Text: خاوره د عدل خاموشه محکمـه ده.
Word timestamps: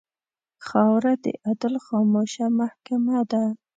خاوره 0.67 1.13
د 1.23 1.25
عدل 1.47 1.73
خاموشه 1.85 2.45
محکمـه 2.59 3.19
ده. 3.31 3.43